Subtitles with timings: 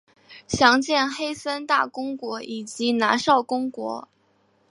[0.47, 4.07] 详见黑森大公国以及拿绍公国。